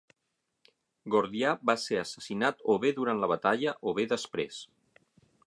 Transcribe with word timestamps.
Gordià 1.15 1.51
va 1.71 1.75
ser 1.83 1.99
assassinat 2.05 2.65
o 2.75 2.79
bé 2.87 2.95
durant 2.97 3.23
la 3.25 3.31
batalla, 3.35 3.77
o 3.89 3.95
bé 4.01 4.09
després. 4.17 4.65